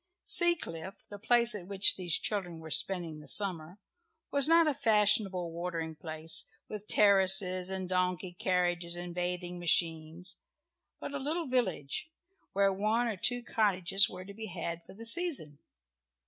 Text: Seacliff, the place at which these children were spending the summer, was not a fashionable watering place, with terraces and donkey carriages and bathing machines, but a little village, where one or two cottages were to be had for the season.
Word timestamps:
Seacliff, 0.23 1.07
the 1.09 1.19
place 1.19 1.53
at 1.53 1.67
which 1.67 1.95
these 1.95 2.17
children 2.17 2.57
were 2.59 2.71
spending 2.71 3.19
the 3.19 3.27
summer, 3.27 3.77
was 4.31 4.47
not 4.47 4.65
a 4.65 4.73
fashionable 4.73 5.51
watering 5.51 5.93
place, 5.93 6.43
with 6.67 6.87
terraces 6.87 7.69
and 7.69 7.87
donkey 7.87 8.33
carriages 8.33 8.95
and 8.95 9.13
bathing 9.13 9.59
machines, 9.59 10.37
but 10.99 11.13
a 11.13 11.19
little 11.19 11.45
village, 11.45 12.09
where 12.53 12.73
one 12.73 13.05
or 13.05 13.15
two 13.15 13.43
cottages 13.43 14.09
were 14.09 14.25
to 14.25 14.33
be 14.33 14.47
had 14.47 14.83
for 14.83 14.95
the 14.95 15.05
season. 15.05 15.59